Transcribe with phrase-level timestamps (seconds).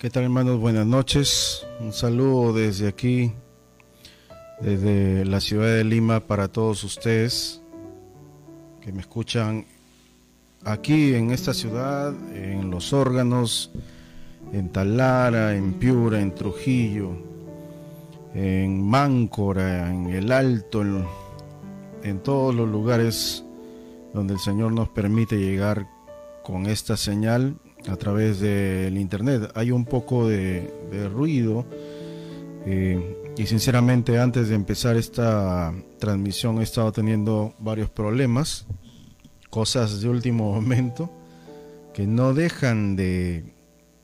[0.00, 0.58] ¿Qué tal hermanos?
[0.58, 1.66] Buenas noches.
[1.78, 3.34] Un saludo desde aquí,
[4.58, 7.60] desde la ciudad de Lima para todos ustedes
[8.80, 9.66] que me escuchan
[10.64, 13.72] aquí en esta ciudad, en los órganos,
[14.54, 17.10] en Talara, en Piura, en Trujillo,
[18.34, 21.04] en Máncora, en El Alto, en,
[22.04, 23.44] en todos los lugares
[24.14, 25.86] donde el Señor nos permite llegar
[26.42, 27.54] con esta señal
[27.88, 29.50] a través del internet.
[29.54, 30.72] Hay un poco de,
[31.12, 31.66] ruido
[32.66, 38.66] eh, y sinceramente antes de empezar esta transmisión he estado teniendo varios problemas,
[39.48, 41.10] cosas de último momento
[41.94, 43.52] que no dejan de,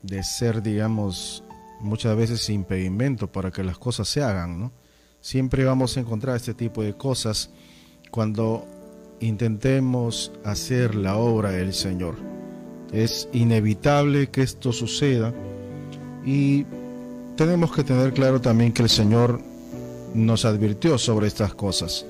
[0.01, 1.43] de ser, digamos,
[1.79, 4.71] muchas veces impedimento para que las cosas se hagan, ¿no?
[5.21, 7.49] Siempre vamos a encontrar este tipo de cosas
[8.11, 8.65] cuando
[9.19, 12.36] intentemos hacer la obra del Señor.
[12.91, 15.33] Es inevitable que esto suceda
[16.25, 16.65] y
[17.35, 19.41] tenemos que tener claro también que el Señor
[20.13, 22.05] nos advirtió sobre estas cosas.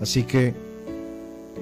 [0.00, 0.54] Así que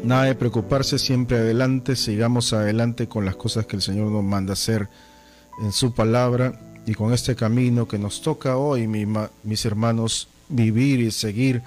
[0.03, 4.53] nada de preocuparse, siempre adelante, sigamos adelante con las cosas que el Señor nos manda
[4.53, 4.89] hacer
[5.63, 11.11] en su palabra y con este camino que nos toca hoy, mis hermanos, vivir y
[11.11, 11.63] seguir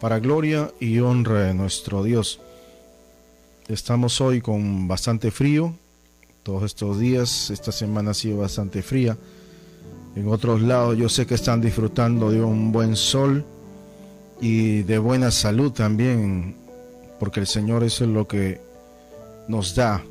[0.00, 2.40] para gloria y honra de nuestro Dios.
[3.68, 5.74] Estamos hoy con bastante frío,
[6.48, 7.50] todos estos días.
[7.50, 9.18] Esta semana ha sido bastante fría.
[10.16, 13.44] En otros lados yo sé que están disfrutando de un buen sol
[14.40, 16.56] y de buena salud también,
[17.20, 18.62] porque el Señor es lo que
[19.46, 20.02] nos da,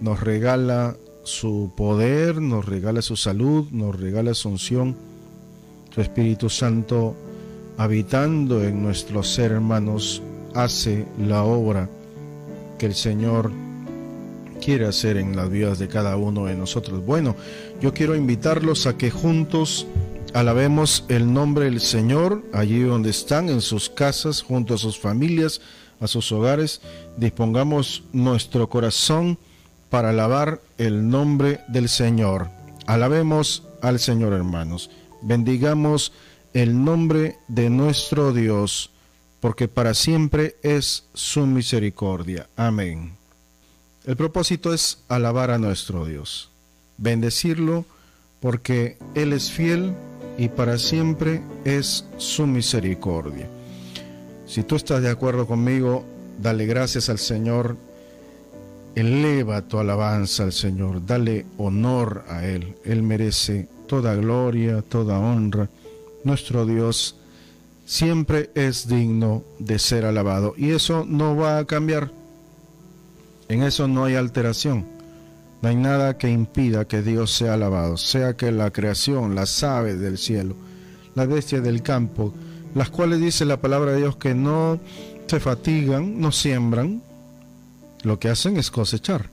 [0.00, 4.96] nos regala su poder, nos regala su salud, nos regala su unción,
[5.94, 7.14] su Espíritu Santo
[7.76, 10.22] habitando en nuestros ser hermanos,
[10.54, 11.90] hace la obra
[12.78, 13.50] que el Señor
[14.64, 17.04] quiere hacer en las vidas de cada uno de nosotros.
[17.04, 17.36] Bueno,
[17.82, 19.86] yo quiero invitarlos a que juntos
[20.32, 25.60] alabemos el nombre del Señor allí donde están, en sus casas, junto a sus familias,
[26.00, 26.80] a sus hogares.
[27.18, 29.38] Dispongamos nuestro corazón
[29.90, 32.48] para alabar el nombre del Señor.
[32.86, 34.90] Alabemos al Señor, hermanos.
[35.20, 36.12] Bendigamos
[36.54, 38.90] el nombre de nuestro Dios,
[39.40, 42.48] porque para siempre es su misericordia.
[42.56, 43.23] Amén.
[44.04, 46.50] El propósito es alabar a nuestro Dios,
[46.98, 47.86] bendecirlo
[48.40, 49.94] porque Él es fiel
[50.36, 53.48] y para siempre es su misericordia.
[54.46, 56.04] Si tú estás de acuerdo conmigo,
[56.38, 57.78] dale gracias al Señor,
[58.94, 62.76] eleva tu alabanza al Señor, dale honor a Él.
[62.84, 65.70] Él merece toda gloria, toda honra.
[66.24, 67.16] Nuestro Dios
[67.86, 72.10] siempre es digno de ser alabado y eso no va a cambiar
[73.48, 74.86] en eso no hay alteración.
[75.62, 79.98] No hay nada que impida que Dios sea alabado, sea que la creación, las aves
[79.98, 80.56] del cielo,
[81.14, 82.34] las bestias del campo,
[82.74, 84.78] las cuales dice la palabra de Dios que no
[85.26, 87.02] se fatigan, no siembran,
[88.02, 89.30] lo que hacen es cosechar,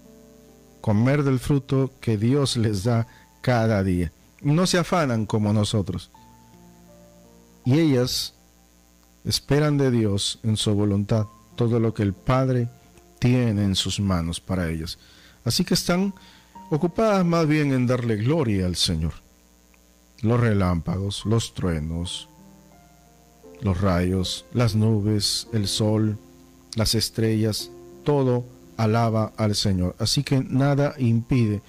[0.79, 3.07] comer del fruto que Dios les da
[3.41, 4.13] cada día.
[4.41, 6.11] No se afanan como nosotros.
[7.66, 8.35] Y ellas
[9.25, 12.69] esperan de Dios en su voluntad todo lo que el Padre
[13.22, 14.98] tiene en sus manos para ellas.
[15.46, 16.12] Así que están
[16.72, 19.14] ocupadas más bien en darle gloria al Señor.
[20.22, 22.28] Los relámpagos, los truenos,
[23.62, 26.18] los rayos, las nubes, el sol,
[26.76, 27.70] las estrellas,
[28.04, 28.44] todo
[28.76, 29.96] alaba al Señor.
[30.00, 31.62] Así que nada impide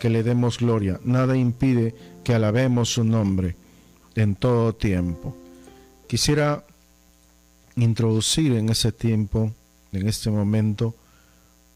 [0.00, 1.94] que le demos gloria, nada impide
[2.24, 3.54] que alabemos su nombre
[4.16, 5.36] en todo tiempo.
[6.08, 6.64] Quisiera
[7.76, 9.52] introducir en ese tiempo
[9.96, 10.94] en este momento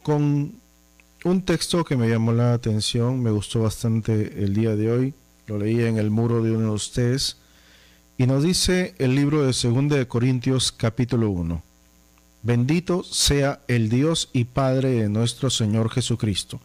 [0.03, 0.53] con
[1.25, 5.15] un texto que me llamó la atención, me gustó bastante el día de hoy,
[5.47, 7.37] lo leí en el muro de uno de ustedes,
[8.17, 11.63] y nos dice el libro de 2 de Corintios capítulo 1.
[12.43, 16.61] Bendito sea el Dios y Padre de nuestro Señor Jesucristo,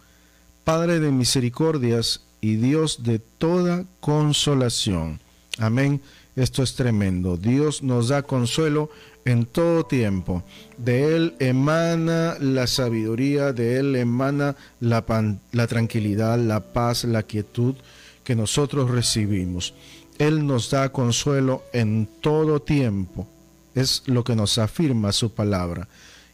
[0.63, 5.19] Padre de misericordias y Dios de toda consolación.
[5.57, 6.01] Amén.
[6.35, 7.37] Esto es tremendo.
[7.37, 8.89] Dios nos da consuelo
[9.23, 10.43] en todo tiempo.
[10.77, 15.05] De Él emana la sabiduría, de Él emana la,
[15.51, 17.75] la, tranquilidad, la paz, la quietud
[18.23, 19.73] que nosotros recibimos.
[20.17, 23.27] Él nos da consuelo en todo tiempo.
[23.73, 25.87] Es lo que nos afirma su palabra.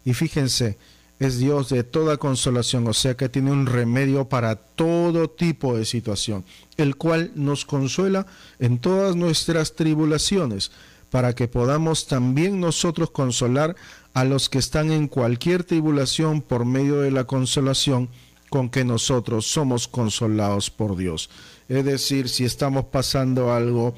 [0.04, 0.78] Y fíjense,
[1.22, 5.86] es Dios de toda consolación, o sea que tiene un remedio para todo tipo de
[5.86, 6.44] situación,
[6.78, 8.26] el cual nos consuela
[8.58, 10.72] en todas nuestras tribulaciones
[11.12, 13.76] para que podamos también nosotros consolar
[14.16, 18.10] a los que están en cualquier tribulación por medio de la consolación
[18.50, 21.30] con que nosotros somos consolados por Dios.
[21.70, 23.94] Es decir, si estamos pasando algo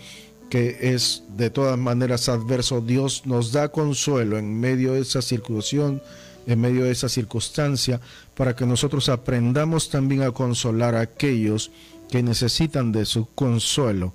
[0.50, 6.04] que es de todas maneras adverso, Dios nos da consuelo en medio de esa circunstancia,
[6.46, 8.00] en medio de esa circunstancia,
[8.36, 11.72] para que nosotros aprendamos también a consolar a aquellos
[12.10, 14.14] que necesitan de su consuelo.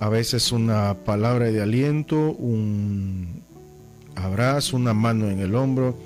[0.00, 3.42] A veces una palabra de aliento, un
[4.14, 5.96] abrazo, una mano en el hombro,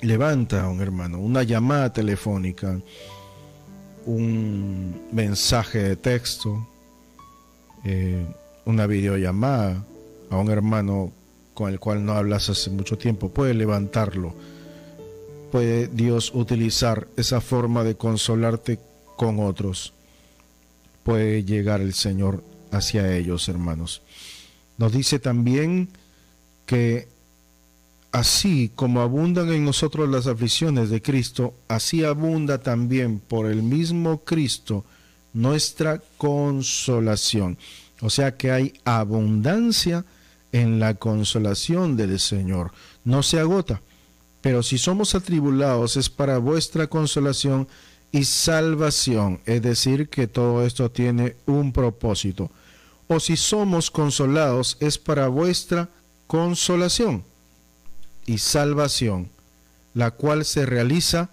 [0.00, 2.80] levanta a un hermano, una llamada telefónica,
[4.06, 6.66] un mensaje de texto,
[7.84, 8.24] eh,
[8.64, 9.84] una videollamada
[10.30, 11.12] a un hermano
[11.58, 14.32] con el cual no hablas hace mucho tiempo, puede levantarlo.
[15.50, 18.78] Puede Dios utilizar esa forma de consolarte
[19.16, 19.92] con otros.
[21.02, 24.02] Puede llegar el Señor hacia ellos, hermanos.
[24.76, 25.88] Nos dice también
[26.64, 27.08] que
[28.12, 34.20] Así como abundan en nosotros las aflicciones de Cristo, así abunda también por el mismo
[34.24, 34.84] Cristo
[35.34, 37.58] nuestra consolación.
[38.00, 40.06] O sea que hay abundancia
[40.52, 42.72] en la consolación del Señor.
[43.04, 43.82] No se agota,
[44.40, 47.68] pero si somos atribulados es para vuestra consolación
[48.12, 52.50] y salvación, es decir, que todo esto tiene un propósito.
[53.06, 55.88] O si somos consolados es para vuestra
[56.26, 57.24] consolación
[58.26, 59.30] y salvación,
[59.94, 61.30] la cual se realiza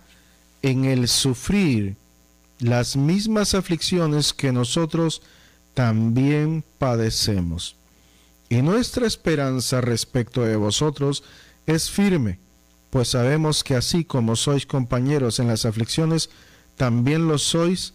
[0.61, 1.95] en el sufrir
[2.59, 5.21] las mismas aflicciones que nosotros
[5.73, 7.75] también padecemos.
[8.55, 11.23] Y nuestra esperanza respecto de vosotros
[11.65, 12.39] es firme,
[12.89, 16.29] pues sabemos que así como sois compañeros en las aflicciones,
[16.77, 17.93] también lo sois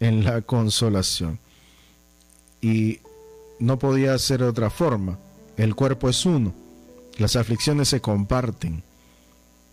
[0.00, 1.38] en la consolación.
[2.60, 3.00] Y
[3.58, 5.18] no podía ser de otra forma.
[5.56, 6.52] El cuerpo es uno
[7.18, 8.82] las aflicciones se comparten.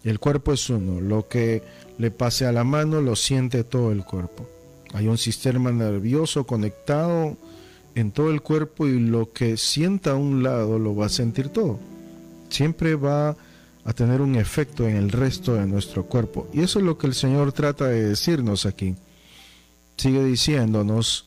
[0.04, 1.02] El cuerpo es uno.
[1.02, 1.64] Lo que
[1.98, 4.48] le pase a la mano lo siente todo el cuerpo.
[4.94, 7.38] Hay un sistema nervioso conectado
[7.96, 11.50] en todo el cuerpo y lo que sienta a un lado lo va a sentir
[11.50, 11.80] todo.
[12.50, 13.36] Siempre va
[13.86, 16.48] a tener un efecto en el resto de nuestro cuerpo.
[16.54, 18.96] Y eso es lo que el Señor trata de decirnos aquí.
[19.98, 21.26] Sigue diciéndonos,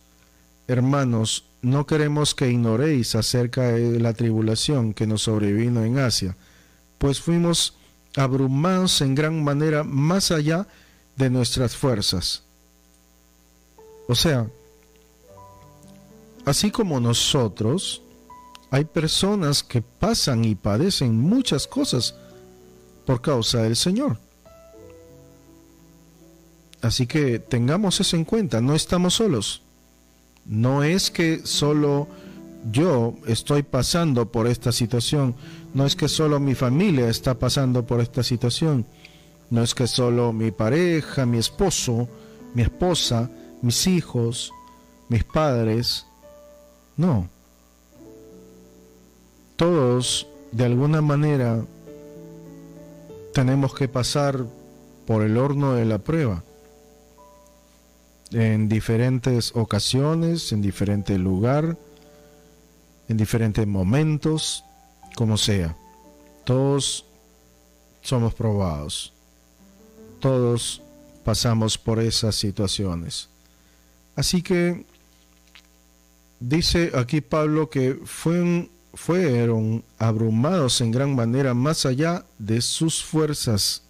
[0.68, 6.36] hermanos, no queremos que ignoréis acerca de la tribulación que nos sobrevino en Asia,
[6.98, 7.74] pues fuimos
[8.16, 10.66] abrumados en gran manera más allá
[11.16, 12.42] de nuestras fuerzas.
[14.08, 14.48] O sea,
[16.44, 18.02] así como nosotros,
[18.70, 22.14] hay personas que pasan y padecen muchas cosas
[23.04, 24.18] por causa del Señor.
[26.80, 29.62] Así que tengamos eso en cuenta, no estamos solos.
[30.44, 32.08] No es que solo
[32.70, 35.34] yo estoy pasando por esta situación,
[35.74, 38.86] no es que solo mi familia está pasando por esta situación,
[39.50, 42.08] no es que solo mi pareja, mi esposo,
[42.54, 43.30] mi esposa,
[43.60, 44.50] mis hijos,
[45.08, 46.06] mis padres,
[46.96, 47.28] no.
[49.56, 51.64] Todos, de alguna manera,
[53.32, 54.44] tenemos que pasar
[55.06, 56.42] por el horno de la prueba
[58.32, 61.76] en diferentes ocasiones, en diferente lugar,
[63.08, 64.64] en diferentes momentos,
[65.16, 65.76] como sea.
[66.44, 67.04] Todos
[68.00, 69.12] somos probados.
[70.20, 70.82] Todos
[71.24, 73.28] pasamos por esas situaciones.
[74.16, 74.86] Así que
[76.42, 83.82] dice aquí Pablo que fueron, fueron abrumados en gran manera más allá de sus fuerzas,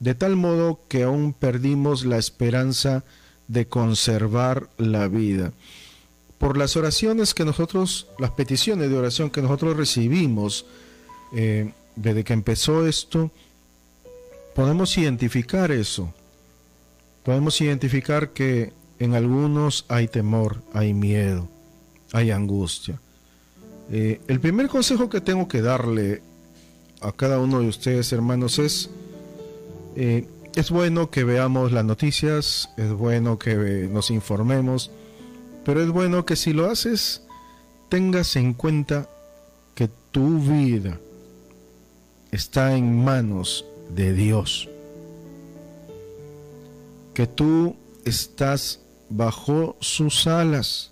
[0.00, 3.04] de tal modo que aún perdimos la esperanza
[3.48, 5.52] de conservar la vida.
[6.38, 10.66] Por las oraciones que nosotros, las peticiones de oración que nosotros recibimos
[11.34, 13.32] eh, desde que empezó esto,
[14.54, 16.14] podemos identificar eso.
[17.24, 21.48] Podemos identificar que en algunos hay temor, hay miedo,
[22.12, 23.00] hay angustia.
[23.90, 26.22] Eh, el primer consejo que tengo que darle
[27.00, 28.90] a cada uno de ustedes, hermanos, es
[29.96, 34.90] eh, es bueno que veamos las noticias, es bueno que nos informemos,
[35.64, 37.22] pero es bueno que si lo haces
[37.88, 39.08] tengas en cuenta
[39.74, 40.98] que tu vida
[42.32, 44.68] está en manos de Dios,
[47.14, 50.90] que tú estás bajo sus alas.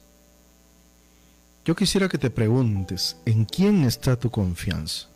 [1.66, 5.08] Yo quisiera que te preguntes, ¿en quién está tu confianza?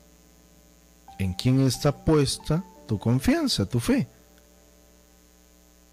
[1.19, 4.07] ¿En quién está puesta tu confianza, tu fe?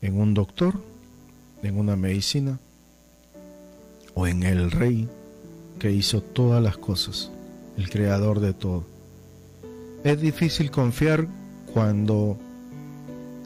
[0.02, 0.76] en un doctor,
[1.64, 2.60] en una medicina
[4.14, 5.08] o en el rey
[5.80, 7.32] que hizo todas las cosas,
[7.78, 8.84] el creador de todo.
[10.04, 11.28] Es difícil confiar
[11.74, 12.38] cuando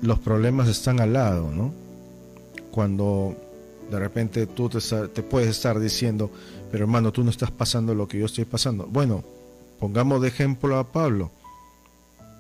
[0.02, 1.74] los problemas están al lado, ¿no?
[2.72, 3.36] Cuando
[3.90, 6.32] de repente tú te, puedes estar diciendo,
[6.72, 8.86] pero hermano, tú no estás pasando lo que yo estoy pasando.
[8.86, 9.24] Bueno,
[9.80, 11.30] pongamos de ejemplo a Pablo.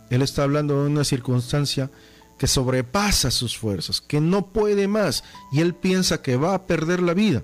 [0.09, 1.91] Él está hablando de una circunstancia
[2.37, 7.01] que sobrepasa sus fuerzas, que no puede más, y él piensa que va a perder
[7.01, 7.43] la vida.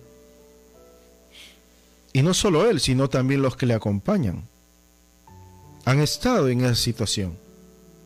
[2.13, 4.47] Y no solo él, sino también los que le acompañan.
[5.85, 7.37] Han estado en esa situación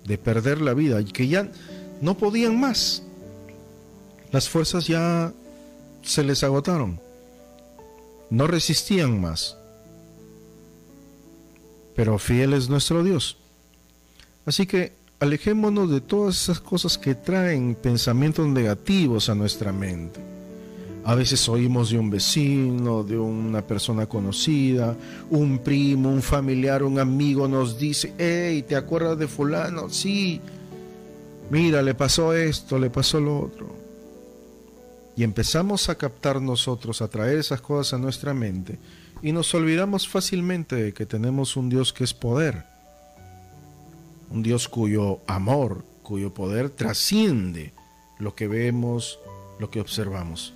[0.05, 1.49] de perder la vida y que ya
[2.01, 3.03] no podían más.
[4.31, 5.31] Las fuerzas ya
[6.01, 6.99] se les agotaron.
[8.31, 9.57] No resistían más.
[11.95, 13.37] Pero fiel es nuestro Dios.
[14.45, 20.19] Así que alejémonos de todas esas cosas que traen pensamientos negativos a nuestra mente.
[21.03, 24.95] A veces oímos de un vecino, de una persona conocida,
[25.29, 29.89] un primo, un familiar, un amigo nos dice, hey, ¿te acuerdas de fulano?
[29.89, 30.39] Sí,
[31.49, 33.80] mira, le pasó esto, le pasó lo otro.
[35.15, 38.79] Y empezamos a captar nosotros, a traer esas cosas a nuestra mente,
[39.21, 42.63] y nos olvidamos fácilmente de que tenemos un Dios que es poder,
[44.31, 47.73] un Dios cuyo amor, cuyo poder trasciende
[48.19, 49.19] lo que vemos,
[49.59, 50.53] lo que observamos.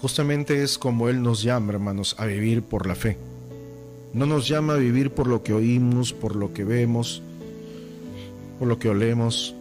[0.00, 3.16] Justamente es como Él nos llama, hermanos, a vivir por la fe.
[4.12, 7.22] No nos llama a vivir por lo que oímos, por lo que vemos,
[8.58, 9.54] por lo que olemos.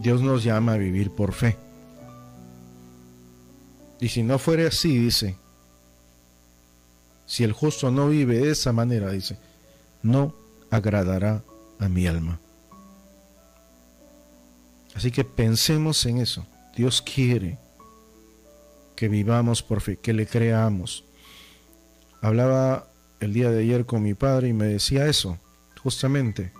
[0.00, 1.56] Dios nos llama a vivir por fe.
[4.00, 5.36] Y si no fuera así, dice,
[7.26, 9.38] si el justo no vive de esa manera, dice,
[10.02, 10.34] no
[10.70, 11.42] agradará
[11.78, 12.40] a mi alma.
[14.94, 16.46] Así que pensemos en eso.
[16.76, 17.58] Dios quiere
[18.96, 21.04] que vivamos por fe, que le creamos.
[22.20, 22.88] Hablaba
[23.20, 25.38] el día de ayer con mi padre y me decía eso,
[25.82, 26.52] justamente.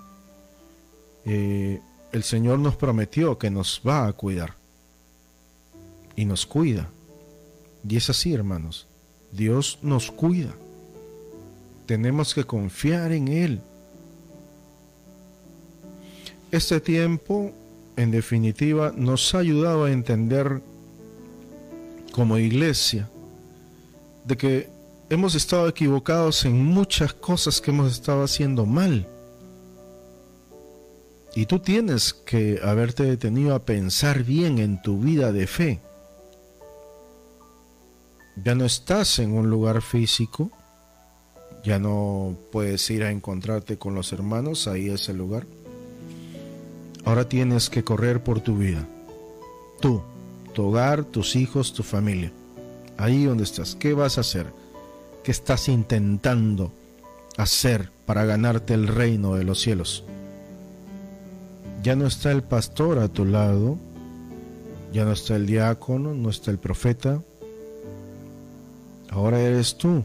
[1.24, 1.80] Eh,
[2.12, 4.54] el Señor nos prometió que nos va a cuidar.
[6.14, 6.88] Y nos cuida.
[7.86, 8.86] Y es así, hermanos.
[9.32, 10.54] Dios nos cuida.
[11.86, 13.60] Tenemos que confiar en Él.
[16.50, 17.52] Este tiempo,
[17.96, 20.62] en definitiva, nos ha ayudado a entender
[22.12, 23.08] como iglesia
[24.24, 24.68] de que
[25.10, 29.06] hemos estado equivocados en muchas cosas que hemos estado haciendo mal.
[31.34, 35.80] Y tú tienes que haberte detenido a pensar bien en tu vida de fe.
[38.44, 40.50] Ya no estás en un lugar físico,
[41.64, 45.46] ya no puedes ir a encontrarte con los hermanos, ahí es el lugar.
[47.04, 48.86] Ahora tienes que correr por tu vida.
[49.80, 50.02] Tú,
[50.52, 52.32] tu hogar, tus hijos, tu familia.
[52.96, 53.74] Ahí donde estás.
[53.74, 54.46] ¿Qué vas a hacer?
[55.24, 56.72] ¿Qué estás intentando
[57.36, 60.04] hacer para ganarte el reino de los cielos?
[61.82, 63.78] Ya no está el pastor a tu lado,
[64.92, 67.22] ya no está el diácono, no está el profeta.
[69.10, 70.04] Ahora eres tú.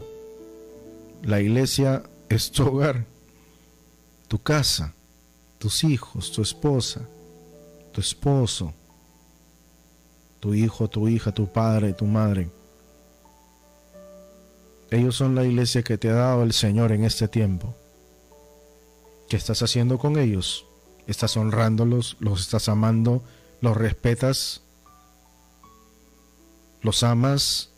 [1.22, 3.06] La iglesia es tu hogar,
[4.28, 4.94] tu casa
[5.64, 7.00] tus hijos, tu esposa,
[7.90, 8.74] tu esposo,
[10.38, 12.50] tu hijo, tu hija, tu padre, tu madre.
[14.90, 17.74] Ellos son la iglesia que te ha dado el Señor en este tiempo.
[19.30, 20.66] ¿Qué estás haciendo con ellos?
[21.06, 22.18] ¿Estás honrándolos?
[22.20, 23.22] ¿Los estás amando?
[23.62, 24.60] ¿Los respetas?
[26.82, 27.70] ¿Los amas?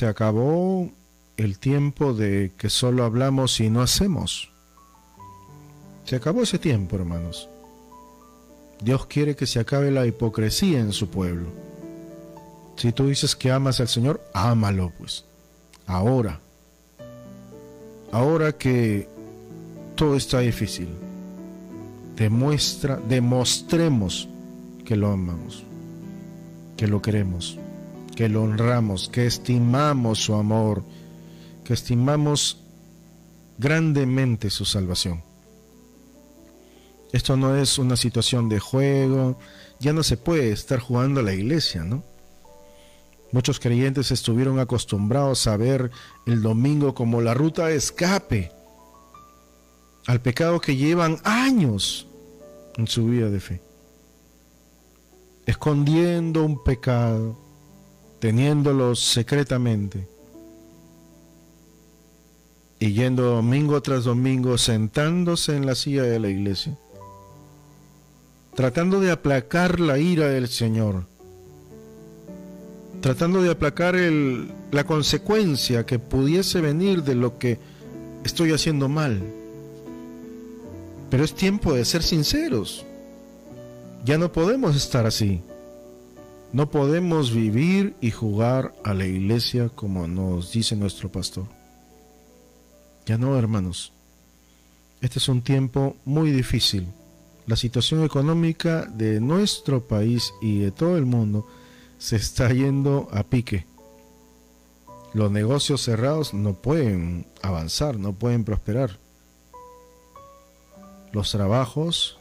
[0.00, 0.90] Se acabó
[1.36, 4.50] el tiempo de que solo hablamos y no hacemos.
[6.06, 7.50] Se acabó ese tiempo, hermanos.
[8.82, 11.48] Dios quiere que se acabe la hipocresía en su pueblo.
[12.76, 15.26] Si tú dices que amas al Señor, ámalo pues.
[15.86, 16.40] Ahora.
[18.10, 19.06] Ahora que
[19.96, 20.88] todo está difícil.
[22.16, 24.30] Demuestra, demostremos
[24.82, 25.62] que lo amamos,
[26.78, 27.58] que lo queremos,
[28.20, 30.82] que lo honramos, que estimamos su amor,
[31.64, 32.58] que estimamos
[33.56, 35.24] grandemente su salvación.
[37.12, 39.38] Esto no es una situación de juego,
[39.78, 42.04] ya no se puede estar jugando a la iglesia, ¿no?
[43.32, 45.90] Muchos creyentes estuvieron acostumbrados a ver
[46.26, 48.52] el domingo como la ruta de escape
[50.06, 52.06] al pecado que llevan años
[52.76, 53.62] en su vida de fe.
[55.46, 57.48] Escondiendo un pecado,
[58.20, 60.06] teniéndolo secretamente
[62.78, 66.76] y yendo domingo tras domingo sentándose en la silla de la iglesia
[68.60, 71.04] tratando de aplacar la ira del Señor,
[73.00, 77.58] tratando de aplacar la consecuencia que pudiese venir de lo que
[78.24, 79.22] estoy haciendo mal.
[81.08, 82.84] Pero es tiempo de ser sinceros.
[84.04, 85.40] Ya no podemos estar así.
[86.52, 91.46] No podemos vivir y jugar a la iglesia como nos dice nuestro pastor.
[93.06, 93.92] Ya no, hermanos.
[95.00, 96.88] Este es un tiempo muy difícil.
[97.46, 101.46] La situación económica de nuestro país y de todo el mundo
[101.98, 103.66] se está yendo a pique.
[105.14, 108.98] Los negocios cerrados no pueden avanzar, no pueden prosperar.
[111.12, 112.18] Los trabajos,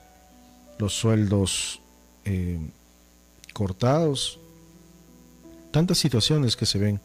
[0.77, 1.81] los sueldos
[2.25, 2.59] eh,
[3.59, 4.39] cortados,
[5.71, 7.01] tantas situaciones que se ven.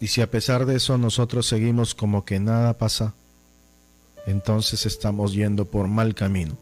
[0.00, 3.14] Y si a pesar de eso nosotros seguimos como que nada pasa,
[4.26, 6.58] entonces estamos yendo por mal camino.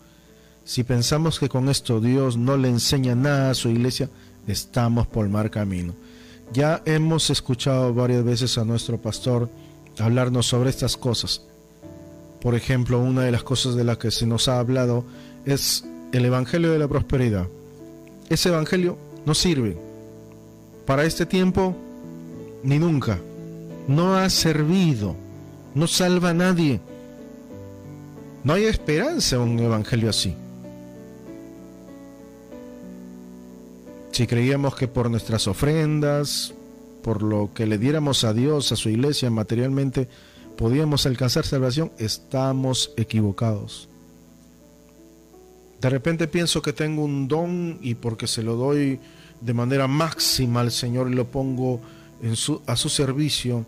[0.66, 4.10] Si pensamos que con esto Dios no le enseña nada a su iglesia,
[4.46, 5.94] estamos por mal camino.
[6.52, 9.48] Ya hemos escuchado varias veces a nuestro pastor
[9.98, 11.40] hablarnos sobre estas cosas.
[12.42, 15.06] Por ejemplo, una de las cosas de las que se nos ha hablado
[15.46, 17.46] es el Evangelio de la Prosperidad.
[18.28, 18.96] Ese Evangelio
[19.26, 19.76] no sirve
[20.86, 21.76] para este tiempo
[22.62, 23.18] ni nunca.
[23.86, 25.14] No ha servido,
[25.74, 26.80] no salva a nadie.
[28.42, 30.34] No hay esperanza en un Evangelio así.
[34.12, 36.54] Si creíamos que por nuestras ofrendas,
[37.02, 40.08] por lo que le diéramos a Dios, a su iglesia materialmente,
[40.56, 43.88] podíamos alcanzar salvación, estamos equivocados.
[45.84, 48.98] De repente pienso que tengo un don y porque se lo doy
[49.42, 51.78] de manera máxima al Señor y lo pongo
[52.22, 53.66] en su, a su servicio,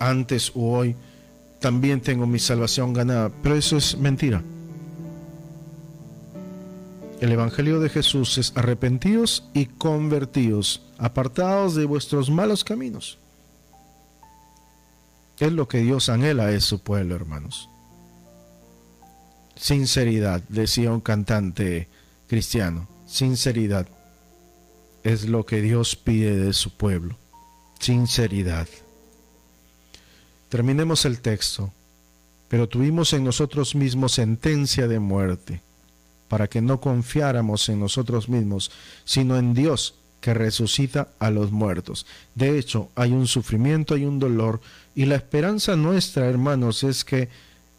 [0.00, 0.96] antes o hoy,
[1.60, 3.30] también tengo mi salvación ganada.
[3.40, 4.42] Pero eso es mentira.
[7.20, 13.16] El Evangelio de Jesús es arrepentidos y convertidos, apartados de vuestros malos caminos.
[15.38, 17.68] Es lo que Dios anhela es su pueblo, hermanos.
[19.56, 21.88] Sinceridad, decía un cantante
[22.28, 22.88] cristiano.
[23.06, 23.86] Sinceridad
[25.04, 27.16] es lo que Dios pide de su pueblo.
[27.78, 28.68] Sinceridad.
[30.48, 31.72] Terminemos el texto.
[32.52, 35.62] Pero tuvimos en nosotros mismos sentencia de muerte
[36.28, 38.70] para que no confiáramos en nosotros mismos,
[39.06, 42.04] sino en Dios que resucita a los muertos.
[42.34, 44.60] De hecho, hay un sufrimiento, hay un dolor,
[44.94, 47.30] y la esperanza nuestra, hermanos, es que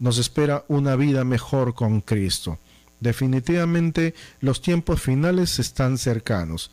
[0.03, 2.59] nos espera una vida mejor con Cristo.
[2.99, 6.71] Definitivamente los tiempos finales están cercanos,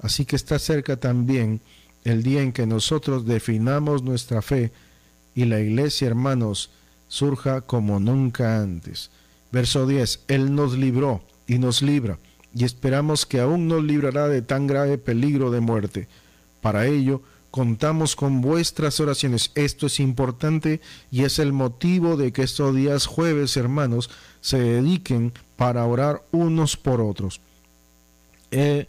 [0.00, 1.60] así que está cerca también
[2.04, 4.72] el día en que nosotros definamos nuestra fe
[5.34, 6.70] y la iglesia, hermanos,
[7.06, 9.10] surja como nunca antes.
[9.52, 12.18] Verso 10, Él nos libró y nos libra,
[12.54, 16.08] y esperamos que aún nos librará de tan grave peligro de muerte.
[16.62, 19.50] Para ello, contamos con vuestras oraciones.
[19.54, 24.10] Esto es importante y es el motivo de que estos días jueves, hermanos,
[24.40, 27.40] se dediquen para orar unos por otros.
[28.50, 28.88] Eh,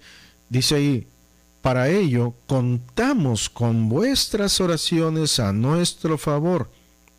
[0.50, 1.08] dice ahí,
[1.62, 6.70] para ello contamos con vuestras oraciones a nuestro favor.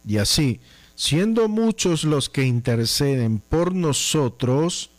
[0.06, 0.60] Y así,
[0.96, 4.90] siendo muchos los que interceden por nosotros,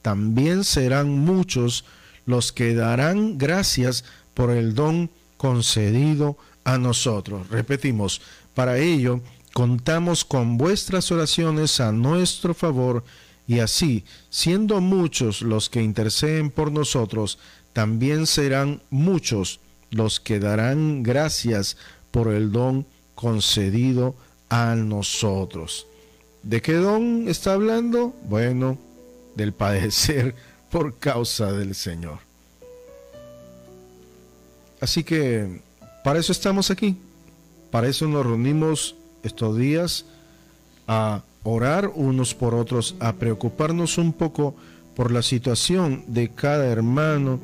[0.00, 1.84] también serán muchos
[2.24, 7.48] los que darán gracias por el don concedido a nosotros.
[7.48, 8.20] Repetimos,
[8.54, 9.22] para ello
[9.54, 13.02] contamos con vuestras oraciones a nuestro favor
[13.46, 17.38] y así, siendo muchos los que interceden por nosotros,
[17.72, 21.78] también serán muchos los que darán gracias
[22.10, 24.14] por el don concedido
[24.50, 25.86] a nosotros.
[26.42, 28.14] ¿De qué don está hablando?
[28.28, 28.78] Bueno,
[29.34, 30.34] del padecer
[30.70, 32.27] por causa del Señor.
[34.80, 35.60] Así que
[36.04, 36.96] para eso estamos aquí.
[37.70, 40.04] Para eso nos reunimos estos días
[40.86, 44.54] a orar unos por otros, a preocuparnos un poco
[44.96, 47.40] por la situación de cada hermano,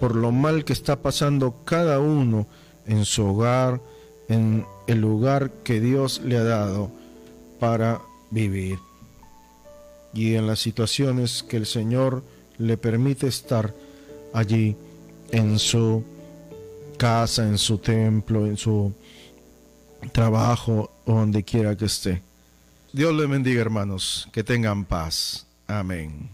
[0.00, 2.46] por lo mal que está pasando cada uno
[2.86, 3.80] en su hogar,
[4.28, 6.90] en el lugar que Dios le ha dado
[7.58, 8.78] para vivir
[10.14, 12.22] y en las situaciones que el Señor
[12.58, 13.74] le permite estar
[14.32, 14.76] allí
[15.32, 16.04] en su
[16.96, 18.92] casa, en su templo, en su
[20.12, 22.22] trabajo, donde quiera que esté.
[22.92, 25.46] Dios le bendiga, hermanos, que tengan paz.
[25.66, 26.30] Amén.